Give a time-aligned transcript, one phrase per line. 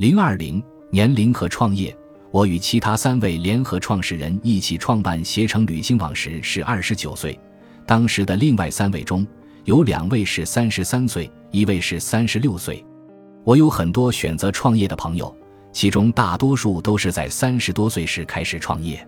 [0.00, 1.94] 零二零年龄和创业，
[2.30, 7.38] 我与其他三位联合创始人一起创办携程旅行网时是二十九岁，
[7.84, 9.26] 当时的另外三位中
[9.64, 12.82] 有两位是三十三岁，一位是三十六岁。
[13.44, 15.36] 我有很多选择创业的朋友，
[15.70, 19.06] 其中大多数都是在三十多岁时开始创业。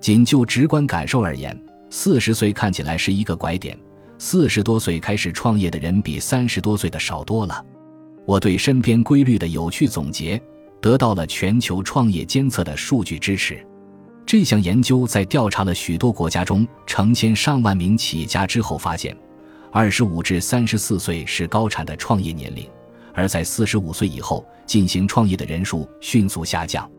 [0.00, 1.56] 仅就直观感受而言，
[1.90, 3.78] 四十岁看起来是一个拐点，
[4.18, 7.64] 四十多岁开始创业的人比三十多岁的少多了。
[8.26, 10.40] 我对身边规律的有趣总结，
[10.80, 13.64] 得到了全球创业监测的数据支持。
[14.26, 19.14] 这项研究在调查了许多国家中成千上万名企业家之后发现，
[19.70, 22.66] 二十五至三十四岁是高产的创业年龄，
[23.12, 26.90] 而在四十五岁以后进行创业的人数迅速下降。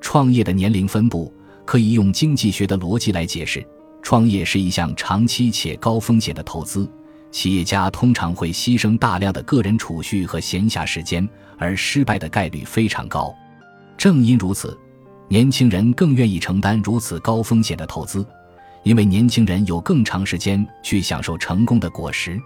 [0.00, 1.32] 创业的年龄分布
[1.64, 3.64] 可以用经济学的逻辑来解释：
[4.02, 6.90] 创业是一项长期且高风险的投资。
[7.34, 13.34] 企业家通常会牺牲大量的个人储蓄和闲暇时间，而失败的概率非常高。
[13.98, 14.78] 正因如此，
[15.26, 18.24] 年轻人更愿意承担如此高风险的投资，
[18.84, 22.40] 因为年轻人有更长时间去享受成功的果实。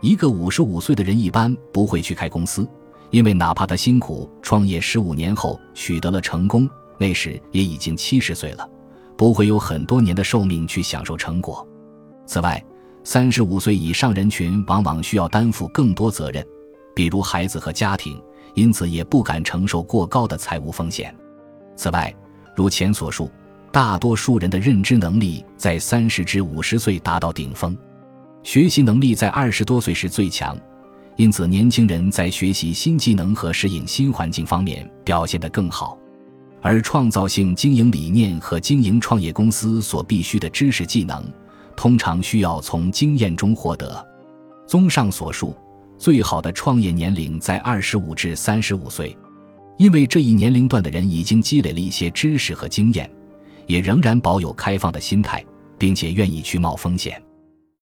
[0.00, 2.64] 一个五十五岁的人一般不会去开公司，
[3.10, 8.64] 因为哪怕他辛苦创业十五年后取得了成功，那时也已经七十岁了，
[9.16, 11.66] 不会有很多年的寿命去享受成果。
[12.26, 12.64] 此外，
[13.02, 16.46] 三十五岁以上人群往往需要担负更多责任，
[16.94, 18.20] 比如孩子和家庭，
[18.54, 21.14] 因此也不敢承受过高的财务风险。
[21.76, 22.14] 此外，
[22.54, 23.30] 如前所述，
[23.72, 27.76] 大多数人的认知能力在三十至五十岁达到顶峰，
[28.42, 30.58] 学习能力在二十多岁时最强，
[31.16, 35.96] 因此年轻人在学习新技能和适应新环境方面表现得更好。
[36.62, 41.24] 而创造性经营理念和经营创业公司所必须的知识技能。
[41.76, 44.06] 通常需要从经验中获得。
[44.66, 45.56] 综上所述，
[45.98, 49.16] 最好的创业年龄在二十五至三十五岁，
[49.78, 53.10] 因为这一年龄段的人已经积累了一些知识和经验，
[53.66, 55.44] 也仍然保有开放的心态，
[55.78, 57.20] 并且愿意去冒风险。